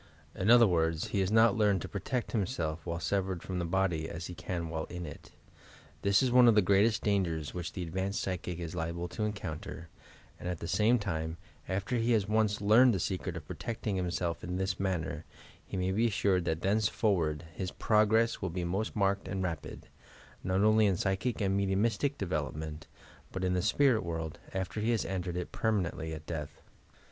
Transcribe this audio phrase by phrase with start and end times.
[0.33, 3.65] In other words, he has not learned to pro tect himself while severed from the
[3.65, 5.29] body as he can while in it.
[6.01, 9.89] This is one of the greatest dangers which the advanced psychic is liable to encounter,
[10.39, 11.37] and, at the same time,
[11.69, 15.23] after he has once learned the secret of pro tecting himself in this manner,
[15.67, 19.87] he may be assured that thenceforward his progress will be most marked and rapid,
[20.43, 22.87] not only in psychic and mediumistic development,
[23.31, 26.59] but in the spirit world, after he has entered it perma nently, at death.